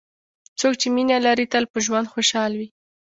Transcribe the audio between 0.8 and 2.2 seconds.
چې مینه لري، تل په ژوند